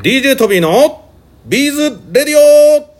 [0.00, 1.10] DJ トビーの
[1.44, 2.96] ビーズレディオ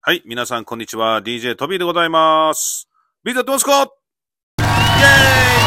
[0.00, 1.20] はい、皆さんこんにちは。
[1.22, 2.88] DJ トビーでございます。
[3.24, 3.72] ビーズやってますか？
[3.72, 3.88] イェーイ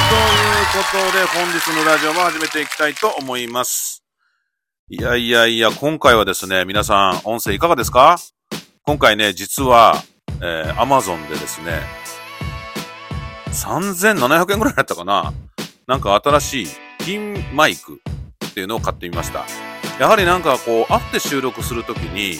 [0.07, 0.16] と
[0.55, 4.05] いうことで、本日のラジオも始めていきたいと思います。
[4.88, 8.18] いやいやいや、今回はですね、皆さん、音声いかがですか？
[8.90, 10.02] 今回ね、実は、
[10.42, 11.79] えー、Amazon でですね、
[13.52, 15.32] 3700円ぐらいだったかな
[15.86, 16.68] なんか新しい
[16.98, 18.02] ピンマイク
[18.48, 19.46] っていうのを買ってみました。
[20.00, 22.39] やはりなんかこう、会って収録するときに、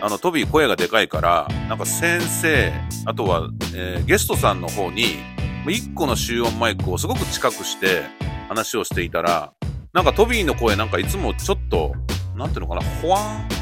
[0.00, 2.72] あの、トビー声がでかいから、なんか先生、
[3.04, 5.18] あとは、えーゲストさんの方に、
[5.66, 8.04] 1個の集音マイクをすごく近くして
[8.48, 9.52] 話をしていたら、
[9.92, 11.92] なんかトビーの声なんかいつもちょっと、
[12.34, 13.59] なんていうのかな、ほわーん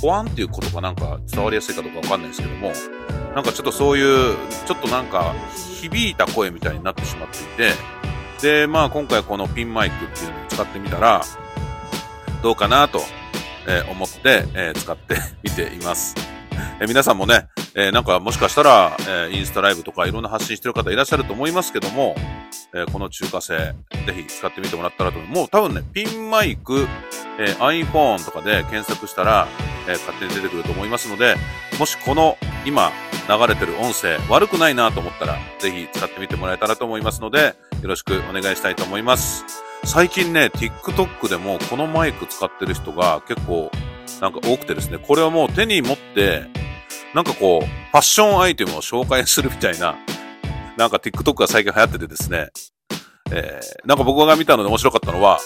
[0.00, 2.72] ほわんっていうことがなんか伝わりやすいかどうかわかんないですけども、
[3.34, 4.36] なんかちょっとそういう、
[4.66, 5.34] ちょっとなんか
[5.80, 11.22] 響いた声みたいになってしまっていて、で、まあ今回このピンマイクっていうのを使ってみたら、
[12.42, 13.00] どうかなと、
[13.68, 16.14] え思って、え使ってみています。
[16.80, 22.16] え皆さんもね、えーなんかもしかしたら、えインスタライブとかいろんな発信してる方いらっしゃると思いますけども、
[22.74, 23.74] えこの中華製、
[24.06, 25.30] ぜひ使ってみてもらったらと思う。
[25.30, 26.86] もう多分ね、ピンマイク、
[27.38, 29.46] え iPhone とかで検索したら、
[29.90, 31.36] えー勝手に出てくると思いますので、
[31.78, 32.92] もしこの今
[33.28, 39.44] 流れてる音声悪くないなと思ったら、ぜひ使ってみてもらえたらと思いますので、よろしくお願いしたいと思います。
[39.84, 43.70] 最近ね、TikTok でもこのマイク使ってる人が結構
[44.20, 46.44] なんか多くてですね、これはもう手に持って、
[47.14, 49.96] なんかこう、ファッションアイテムを紹介するみたいな、
[50.76, 52.50] なんか TikTok が最近流行っててですね、
[53.32, 55.38] えー、なんか僕が見たので面白かったのは、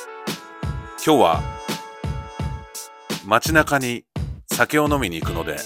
[1.04, 1.42] 今日は
[3.26, 4.04] 街中に
[4.54, 5.56] 酒を飲みに行くので、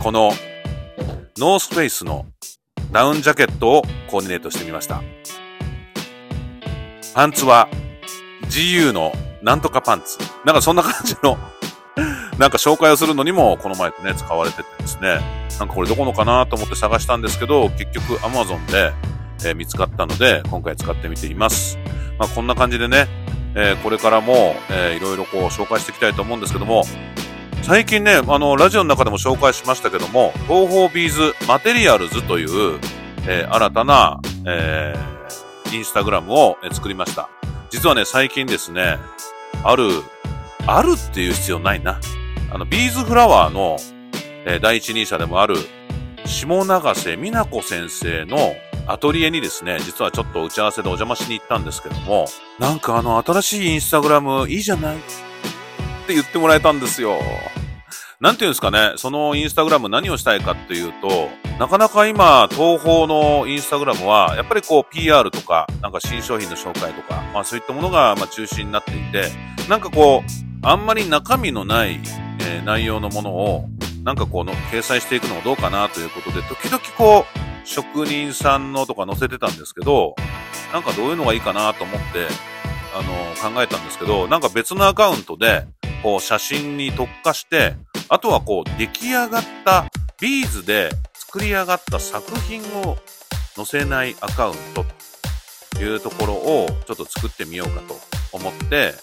[0.00, 0.30] この
[1.36, 2.26] ノースフェイスの
[2.92, 5.02] ダウンジャケットをコーディネートしてみました。
[7.12, 7.68] パンツは
[8.44, 10.18] GU のなんとかパンツ。
[10.44, 11.38] なんかそんな感じの、
[12.38, 15.18] なんか紹介をするのにもこのマイクね、使われててですね。
[15.58, 18.92] なんかこれどこのかなと思って探したんですけど、結局 Amazon で、
[19.44, 21.78] えー見つかったので、今回使ってみています。
[22.16, 23.08] まあこんな感じでね、
[23.56, 26.84] えーこれからも、えーいろいろこう紹介していきたいと思うんですけども、
[27.70, 32.80] 最近ね、あの、ラジオの中でも紹介しましたけども、東方ビーズマテリアルズという、
[33.28, 37.30] えー新たな、えーインスタグラムを、作りました。
[37.70, 38.98] 実はね、最近ですね、
[39.62, 39.88] ある、
[40.66, 42.00] あるっていう必要ないな。
[42.52, 43.76] あの、ビーズフラワーの、
[44.46, 45.54] えー第一人者でもある、
[46.26, 48.56] 下永瀬美奈子先生の
[48.88, 52.26] アトリエにですね、実はちょっと打ち合わせでお邪魔しに行ったんですけども、
[52.58, 54.98] なんかあの、新しいインスタグラムいいじゃないっ
[56.08, 57.20] て言ってもらえたんですよ。
[58.20, 69.30] なんていうんですかね、そのインスタグラム何をしたいかっていうと、なかなか今、東方のインスタグラムは、やっぱりこう PR とか、なんか新商品の紹介とか、まあそういったものがま中心になっていて、
[69.70, 71.98] なんかこう、あんまり中身のない、
[72.40, 73.70] えー内容のものを、
[74.04, 80.14] なんかこうの、掲載していくのもどうかなということで、時々こう、職人さんのとか載せてたんですけど、
[80.74, 82.26] なんかどういうのがいいかなと思って、
[82.94, 85.64] あの、考えたんですけど、なんか別のアカウントで、
[86.02, 87.76] こう写真に特化して、
[88.12, 89.88] あとはこう出来上がった、
[90.20, 92.96] ビーズで作り上がった作品を
[93.54, 94.84] 載せないアカウント
[95.76, 97.96] というところをちょっと作ってみようかと
[98.32, 98.94] 思って、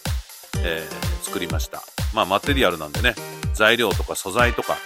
[0.64, 1.84] えー作りました。
[2.14, 3.14] まあマテリアルなんでね、
[3.54, 4.80] 材料とか素材とか、きっ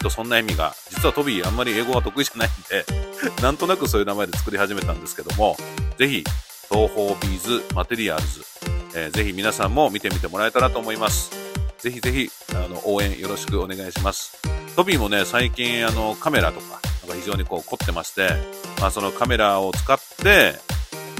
[0.00, 2.84] とそんな意味が、実はトビーあんまり英語が得意じゃないんで、
[3.42, 5.56] なんとなくそういう名前で作り始めたんですけども、
[5.98, 6.24] ぜひ、
[6.70, 8.44] トーホービーズマテリアルズ、
[8.94, 11.30] えーぜひ皆さんも見てみてもらえたらと思います。
[11.78, 14.36] ぜひぜひ、あの、応援よろしくお願いします。
[14.76, 18.28] トビーもね、最近、あの、カメラとか、なんか非常にこう凝ってまして、
[18.80, 20.54] まあそのカメラを使って、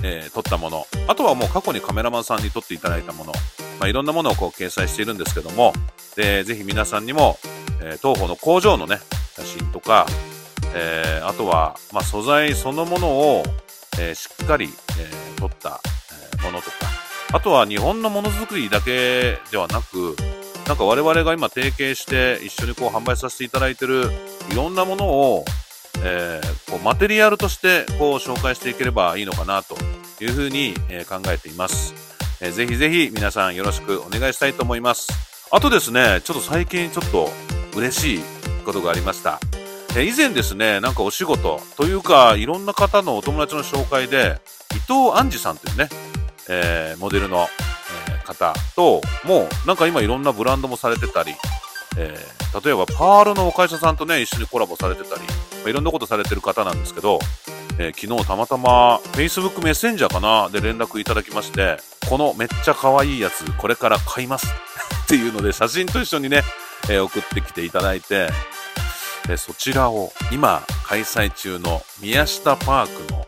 [0.05, 3.33] えー撮ったもの、あとはもう過去にカメラマンさんに撮っていただいたもの、
[3.79, 5.73] まあいろんなものをこう掲載しているんですけども、
[6.17, 7.39] で、ぜひ皆さんにも、
[7.81, 8.99] えー東方の工場のね、
[9.37, 10.07] 写真とか、
[10.75, 13.43] えーあとは、まあ素材そのものを、
[13.99, 15.81] えーしっかり、えー撮った、
[16.39, 16.77] えものとか、
[17.33, 20.17] あとは日本のものづくりだけではなく、
[20.67, 24.11] なんか我々が今提携して一緒にこう販売させていただいてる
[24.51, 25.45] いろんなものを、
[26.05, 29.77] えーこうマテリアルとしてこう紹介していければいいのかなと
[30.25, 31.95] いうふうに、え考えています、
[32.41, 35.09] えーぜひぜひ皆さんよろしくお願いしたいと思います。
[35.51, 37.29] あとですね、ちょっと最近ちょっと
[37.77, 38.21] 嬉しい
[38.65, 39.39] ことがありました。
[39.95, 44.41] え以前ですね、なんかお仕事というか、いろんな方のお友達の紹介で、
[44.75, 45.91] 伊藤杏樹さんというね、
[46.49, 47.49] えーモデルの、
[48.35, 51.35] 方と、もうなんか今いろんなブランドもされてたり、
[51.97, 55.27] えー、例えばパールのお会社さんとね、一緒にコラボされてたり、ま
[55.67, 57.19] あ、いろんなことされてる方なんですけど、
[57.79, 64.47] えー、昨日たまたま Facebook メッセンジャーかなで連絡いただきまして、このめっちゃ可愛いやつ、これから買います。
[65.05, 66.43] っていうので写真と一緒にね、
[66.89, 68.29] えー、送ってきていただいて、
[69.29, 73.27] えそちらを今開催中の宮下パークの、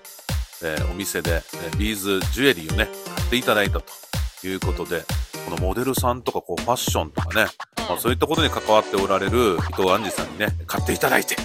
[0.63, 4.04] えお店で、えビーズジュエリーをね、買っていただいたと。
[4.49, 5.05] いうことで、
[5.45, 7.51] このモデルさんとかこうファッションとかね、
[7.89, 11.37] まあ、そういったことに関わっておられる伊藤杏さんにね、買っていただいて、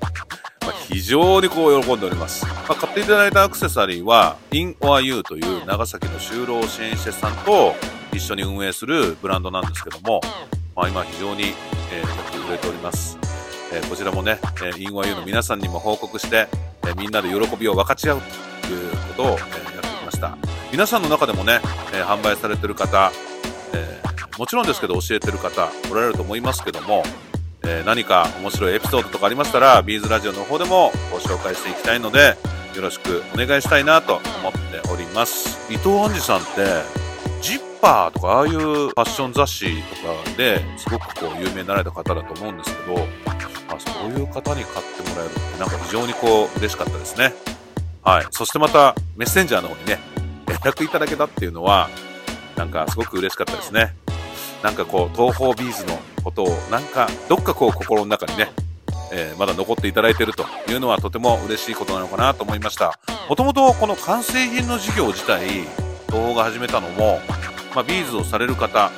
[0.00, 2.44] まあ、非常にこう喜んでおります。
[2.46, 7.74] まあ、買っていただいたアクセサリーは、In or You という長崎の就労支援施設さんと
[8.12, 10.20] 一緒に運営するブランドなんですけども、
[10.76, 11.54] まあ、今非常に、
[11.92, 13.18] えー、よく売れております。
[13.72, 16.48] えー、こちらもね、えー、In or You の皆さんにも報告して、
[16.82, 18.20] えー、みんなで喜びを分かち合う
[18.62, 19.77] ということを、えー。
[20.70, 21.60] 皆さんの中でもね、
[21.94, 23.10] えー、販売されてる方、
[23.74, 27.02] えー、もちろんですけど教えてる方おられると思いますけども、
[27.64, 32.36] えー、何か面白いエピソードとかありましたら、ビーズラジオの方でもご紹介していきたいので、
[32.76, 34.58] よろしくお願いしたいなと思って
[34.92, 35.72] おります。
[35.72, 36.48] 伊藤杏樹さんって、
[37.40, 47.32] ジッパーとかああいうファッション雑誌とかですごくこう有名になられた方だと思うんですけど、まあ、そういう方に買ってもらえるってなんか非常にこう嬉しかったですね。
[48.02, 48.26] はい。
[48.30, 49.98] そしてまたメッセンジャーの方にね、
[50.64, 51.88] 連絡いただけたっていうのは、
[52.56, 53.94] なんかすごく嬉しかったですね。
[54.62, 58.50] なんかこう、トーホービーズのことを、なんか、どっかこう心の中にね、
[59.12, 62.98] えー、まだ残っていただいているというのはとても嬉しいことなのかなと思いました。
[63.28, 67.20] もともとこの完成品の事業自体、トーホーが始めたのも、
[67.74, 68.90] まあ、ビーズをされる方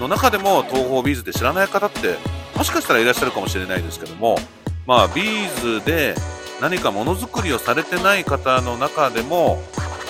[0.00, 2.16] の中でもトーホービーズで知らない方って
[2.56, 4.38] もしかしたらいらっしゃるかもしれないですけども、
[4.86, 6.14] まあ、ビーズで
[6.60, 9.62] 何かものづくりをされてない方の中でも、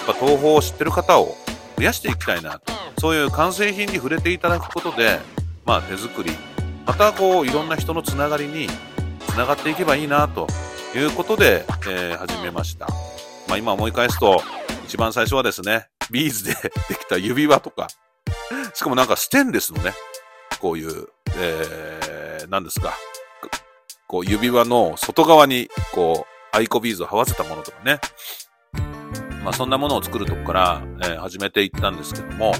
[0.05, 1.37] ぱトーホーを知ってる方を
[1.77, 2.73] 増やしていきたいなと。
[3.01, 5.21] そういう完成品に触れていただくことで、
[5.65, 6.31] まあ手作り、
[6.87, 8.69] またこういろんな人のつながりに
[9.27, 10.47] つながっていけばいいなと
[10.95, 12.87] いうことで、えー、始めました。
[13.49, 14.43] まあ今思い返すと、
[14.85, 16.55] 一番最初はですね、ビーズで
[16.89, 17.89] できた指輪とか、
[18.75, 19.93] しかもなんかステンレスのね、
[20.61, 22.95] こういう、えー、何ですか、
[24.07, 28.01] こう指輪の外側に、こう、アイコビーズを這わせたものとかね、
[29.45, 32.55] まあそんなものを作るとこから、えー、始めていったんですけども、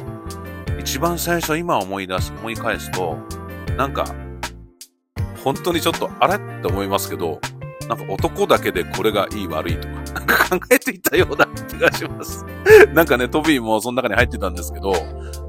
[0.79, 3.17] 一番最初今思い出す、思い返すと、
[3.79, 4.05] なんか、
[5.43, 7.41] 本当にちょっと、あれって思いますけど、
[7.89, 12.45] なんか男だけでこれがいい悪いとか、なんか考えていたような気がします。
[12.93, 14.93] なんかね、トビーもその中に入ってたんですけど、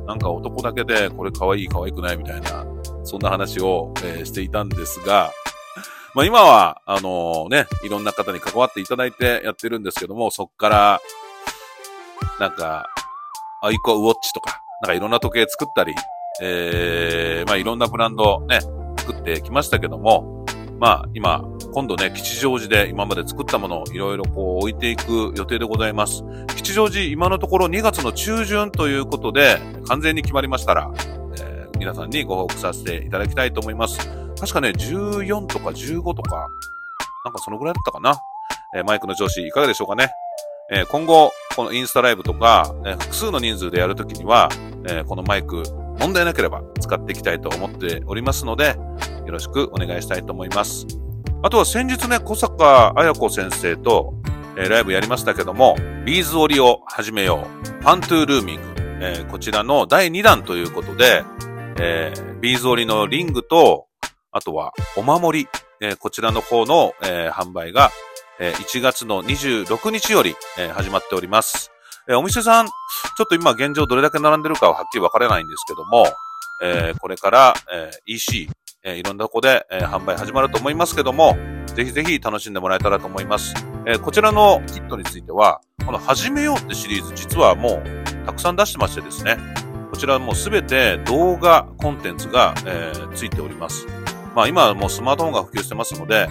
[0.08, 2.66] なんか男だけでこれ可愛い可愛くないみたいな、
[3.04, 5.32] そんな話を、えー、していたんですが、
[6.14, 11.02] まあ今は、あのー、ね、いろんな方に関わっていただいてやってるんですけども、そっから、
[12.40, 12.88] なんか、
[13.62, 15.94] アイコウォッチとか、なんかいろんな時計作ったり、
[16.42, 18.60] えー、まあいろんなブランドね、
[18.98, 20.46] 作ってきましたけども、
[20.80, 26.24] まあ今、今度ね、吉祥寺で今まで作ったものをいろいろこう置いていく予定でございます。
[26.56, 29.58] 吉祥寺今のところ2月の中旬ということで、
[29.88, 30.92] 完全に決まりましたら、
[31.40, 33.98] えー、皆さんにご報告させていただきたいと思います。
[34.40, 36.48] 確かね、14とか15とか、
[37.24, 38.20] なんかそのぐらいだったかな。
[38.76, 40.12] えー、マイクの調子いかがでしょうかね。
[40.72, 44.50] えー、今後、このインスタライブとか、え、複数の人数でやるときには、
[44.88, 45.64] え、このマイク、
[46.00, 48.76] 問題なければ使っていきたいと思っておりますので、
[49.26, 50.86] よろしくお願いしたいと思います。
[51.42, 54.14] あとは先日ね、小坂彩子先生と、
[54.58, 55.76] え、ライブやりましたけども、
[56.06, 57.66] ビーズ織りを始めよう。
[57.84, 58.62] ファントゥールーミング。
[59.02, 61.24] え、こちらの第2弾ということで、
[61.80, 63.88] え、ビーズ織りのリングと、
[64.32, 65.48] あとはお守り、
[65.80, 67.92] え、こちらの方の、え、販売が
[68.40, 71.72] え1月の26日より、え始まっております。
[72.08, 76.06] えお店さん、ちょっと今現状どれだけ並んでるかははっきり分からないんですけども、
[76.62, 78.50] えこれから、え EC、
[78.84, 81.38] えいろんなとこで、え販売始まると思いますけども、
[81.68, 83.54] ぜひぜひ楽しんでもらえたらと思います。
[83.86, 89.38] えこちらのキットについては、この始めようってシリーズ実はもうたくさん出してましてですね、
[89.92, 93.88] こちらもうすべて動画コンテンツが、えー、ついております。
[94.36, 96.28] まあ今はもうスマートフォンが普及してますので、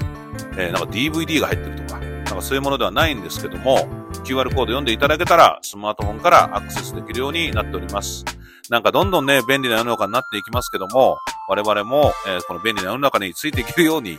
[0.58, 3.88] えー、なんか DVD が入ってるとか、なんかそういうものではないんですけども、
[4.24, 8.24] QR コード読んでいただけたら、スマートフォンからアクセスできるようになっております。
[8.70, 11.18] なんかどんどんね、便利な世の中になっていきますけども、
[11.48, 14.18] 我々も、えー、この便利な世の中についていけるように、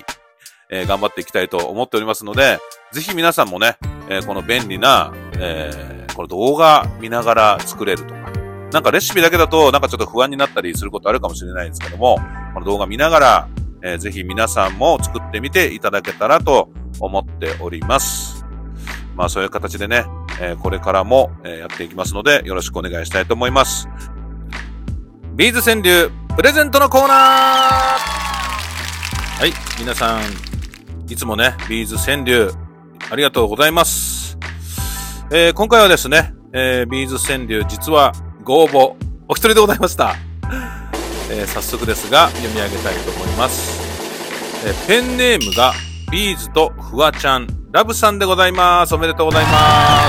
[0.72, 2.60] えー、頑張っていきたいと思っておりますので、
[2.92, 3.78] ぜひ皆さんもね、
[4.10, 8.32] えー、この便利な、えこの動画見ながら作れるとか、
[8.72, 12.20] なんかレシピだけだとなんかちょっと不安になったりすることあるかもしれないんですけども、
[12.54, 13.48] この動画見ながら、
[13.86, 18.44] えー、ぜひ皆さんも作ってみていただけたらと思っております。
[19.16, 20.06] まあそういう形でね、
[20.42, 23.88] えー、これからも、え、やっていきますのでよろしくお願いしたいと思います。
[25.36, 27.16] ビーズ川柳プレゼントのコーナー
[29.40, 30.22] はい皆さん、
[31.12, 32.52] いつもね、ビーズ川柳、
[33.12, 34.40] ありがとうございます。
[35.32, 38.14] えー、今回はですね、えー、ビーズ川柳、実は
[38.44, 38.96] ご応募、
[39.28, 40.25] お一人でございました。
[41.30, 43.82] えー、早速ですが、読み上げたいと思います。
[44.66, 45.74] えー、ペンネームが、
[46.12, 48.94] ビーズとフワちゃん、ラブさんでございます。
[48.94, 49.52] おめでとうございま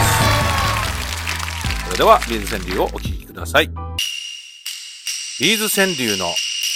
[0.02, 1.87] す。
[1.87, 3.68] それでは、ビーズ川柳をお聞きください。
[5.40, 6.26] ビーズ川柳の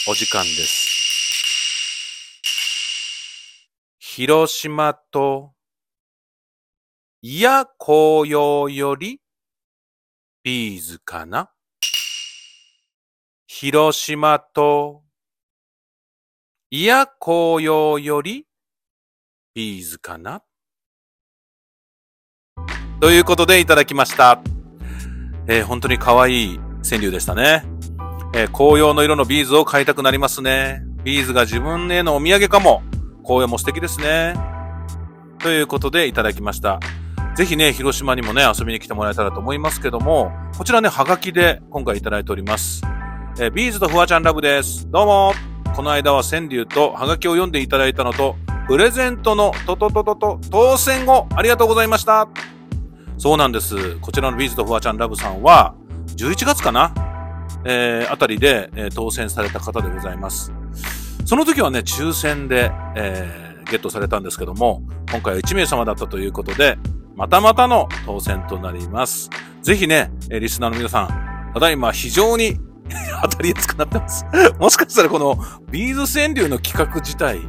[0.08, 0.88] お時間です。
[3.98, 5.52] 広島と、
[7.22, 9.20] いや紅葉より、
[10.42, 11.50] ビーズかな？
[13.62, 15.02] 広島と、
[16.70, 18.46] いや紅葉より、
[19.54, 20.40] ビーズかな
[23.02, 24.40] ということでいただきました。
[25.46, 27.66] えー、本当に可愛い川柳でしたね。
[28.32, 30.82] えー、紅葉の色のビーズを買いたくなりますね。
[31.04, 32.82] ビーズが自分へのお土産かも。
[33.22, 34.32] 紅葉も素敵ですね。
[35.38, 36.80] ということでいただきました。
[37.36, 42.80] ぜひね、広島にもね、遊びに来てもらえたらと思いますけども、こちらね、はがきで今回いただいております。
[43.42, 44.86] えー、ビーズとフワちゃんラブです。
[44.90, 45.32] どうも
[45.74, 48.36] この間は川柳とはがきを読んでいただいたのと、
[48.68, 52.28] プレゼントのトトトトト当選をありがとうございました。
[53.16, 53.96] そうなんです。
[54.00, 55.74] こちらのビーズとフワちゃんラブさんは、
[56.16, 56.92] 11月かな？
[57.64, 60.52] えー、あたりで、えー、当選された方でございます。
[61.24, 66.76] その時はね、抽選で、えー、ゲットされたんですけども、今回は1名様だったということで、
[67.16, 69.30] またまたの当選となります。
[69.62, 72.58] ぜひね、えリスナーの皆さん、ただいま非常に
[73.22, 74.24] 当たりやすくなってます。
[74.58, 75.38] もしかしたらこの
[75.70, 77.40] ビーズ川柳の企画自体、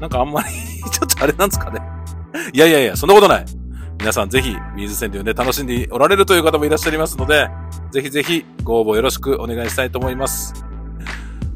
[0.00, 0.48] なんかあんまり
[0.90, 1.80] ちょっとあれなんですかね。
[2.52, 3.44] いやいやいや、そんなことない。
[3.98, 7.48] 皆さんぜひ、ビーズ川柳ね、楽しんでおられるという方もいらっしゃいますので、
[7.92, 10.52] ぜひぜひご応募よろしくお願いしたいと思います。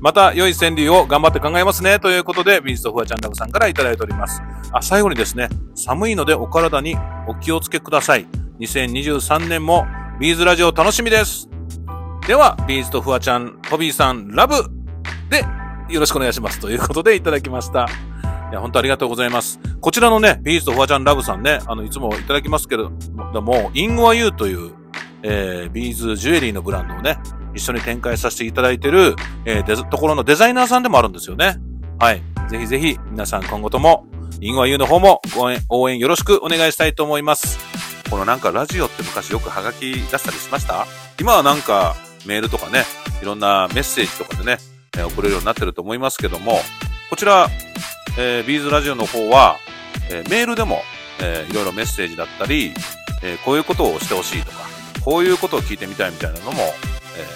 [0.01, 2.01] また、良い川柳を頑張って考えますね。
[2.01, 4.43] ということで、ビーズとフワちゃんラブさんからいただいております。
[4.73, 6.97] あ、最後にですね、寒いのでお体に
[7.29, 8.27] お気をつけください。
[8.61, 9.87] 2023年も
[10.19, 11.51] ビーズラジオ楽しみです。
[12.31, 14.55] では、ビーズとフワちゃん、トビーさん、ラブ
[15.31, 15.45] で、
[15.93, 16.61] よろしくお願いします。
[16.61, 17.89] ということでいただきました。
[18.53, 19.59] いや、本当ありがとうございます。
[19.81, 22.85] こちらのね、ビーズとフワちゃんラブさんね、あの、いつもいただきますけれ
[23.35, 24.71] ども、インゴアユーという、
[25.25, 27.19] えー、ビーズジュエリーのブランドをね、
[27.53, 31.57] 一緒に展開させていただいてる、えー、ところのデザイナーさんでもあるんですよね。
[31.99, 32.23] はい。
[32.49, 34.07] ぜひぜひ、皆さん今後とも、
[34.41, 37.59] インゴアユーの方も応援、応援よろしくお願いしたいと思います。
[38.09, 40.87] このなんかラジオって昔よくハガキ出したりしました？
[41.19, 41.97] 今はなんか
[42.27, 42.85] メールとかね、
[43.23, 44.59] いろんなメッセージとかでね、
[44.97, 46.61] え、送れるようになってると思いますけども、
[47.09, 47.49] こちら、
[48.19, 49.59] えー、ビーズラジオの方は、
[50.11, 50.83] えー、メールでも、
[51.21, 52.73] えー、いろいろメッセージだったり、
[53.23, 54.59] えー、こういうことをしてほしいとか、
[55.05, 56.63] こういうことを聞いてみたいみたいなのも、
[57.17, 57.27] え、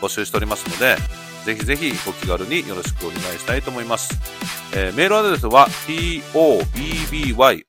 [0.00, 0.96] 募集しておりますので、
[1.44, 4.18] ぜひぜひご気軽によろしくお願いしたいと思います。
[4.74, 7.64] え、メールアドレスは tobby.tohho-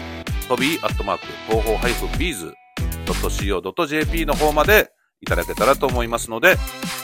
[0.49, 1.77] トビーアットマーク東方
[3.07, 6.57] -bees.co.jp の方までいただけたらと思いますので、よ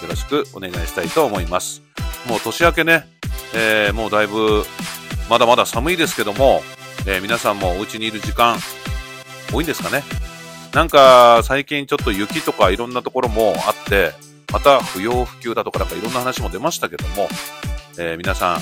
[0.09, 1.83] ろしくお願いしたいと思います。
[2.27, 3.05] もう年明けね、
[3.55, 4.65] えー、もうだいぶ、
[5.29, 6.63] まだまだ寒いですけども、
[7.07, 8.59] えー、皆さんもお家にいる時間、
[9.53, 10.03] 多いんですかね。
[10.73, 14.13] なんか、最近ちょっと雪とかいろんなところもあって、
[14.53, 17.29] また不要不急だとかなんかいろんな話も出ましたけども、
[17.99, 18.61] えー、皆さん、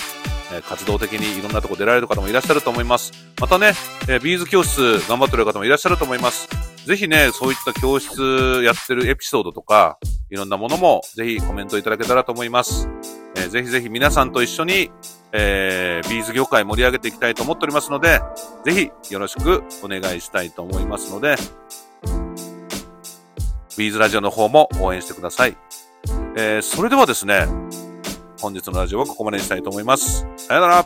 [0.53, 3.13] え活動的にいろんなとこ出られる方もいらっしゃると思います。
[3.41, 3.73] またね、
[4.09, 6.49] えビーズ教室頑張ってる方もいらっしゃると思います。
[6.87, 9.99] ぜひね、そういった教室やってるエピソードとか、
[10.31, 12.89] いろんなものもぜひコメントいただけたらと思います。
[13.37, 14.91] えー、ぜひぜひ皆さんと一緒に、
[15.33, 18.21] えー、ビーズ業界盛り上げていきたいと思っておりますので、
[18.65, 21.37] ぜひよろしくお願いしたいと思いますので、
[23.79, 25.57] ビーズラジオの方も応援してください。
[26.37, 27.47] えー、それではですね、
[28.42, 30.26] 本日のラジオはここまでにしたいと思います。
[30.38, 30.86] さよなら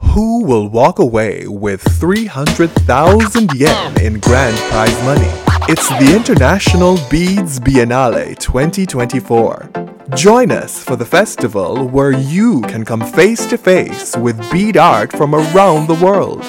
[0.00, 5.28] Who will walk away with 300,000 yen in grand prize money?
[5.68, 9.70] It's the International Beads Biennale 2024.
[10.16, 15.12] Join us for the festival where you can come face to face with bead art
[15.12, 16.42] from around the world.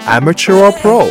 [0.00, 1.10] Amateur or pro,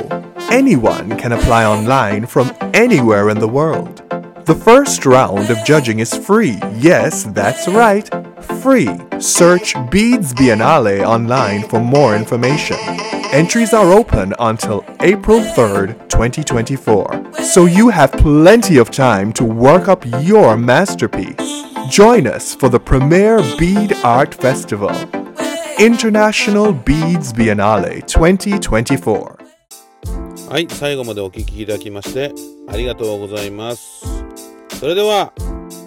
[0.52, 4.04] anyone can apply online from anywhere in the world.
[4.46, 6.60] The first round of judging is free.
[6.76, 8.08] Yes, that's right,
[8.62, 8.90] free.
[9.20, 12.78] Search Beads Biennale online for more information.
[13.32, 19.88] Entries are open until April 3rd, 2024, so you have plenty of time to work
[19.88, 21.66] up your masterpiece.
[21.90, 24.92] Join us for the premier Bead Art Festival,
[25.80, 29.38] International Beads Biennale 2024.
[30.50, 32.32] はい、最後までお聞きいただきまして
[32.68, 34.09] ありがとうございます。
[34.81, 35.35] それでは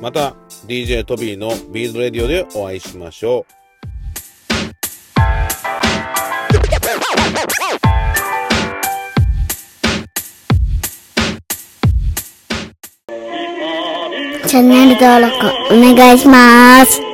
[0.03, 0.35] また
[0.67, 3.53] DJ トビーのビーズレディオでお会いしましょう。
[14.47, 15.35] チャンネル登録
[15.73, 17.12] お願いします。